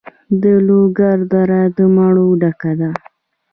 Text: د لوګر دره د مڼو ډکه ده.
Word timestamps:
د 0.41 0.43
لوګر 0.67 1.17
دره 1.31 1.61
د 1.75 1.77
مڼو 1.95 2.27
ډکه 2.41 2.71
ده. 2.79 2.89